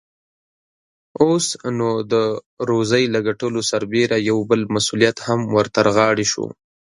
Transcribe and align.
اوس، 1.21 1.45
نو 1.77 1.89
د 2.11 2.13
روزۍ 2.69 3.03
له 3.13 3.19
ګټلو 3.27 3.61
سربېره 3.71 4.17
يو 4.29 4.37
بل 4.49 4.61
مسئوليت 4.75 5.17
هم 5.27 5.39
ور 5.55 5.67
ترغاړې 5.75 6.25
شو. 6.31 6.45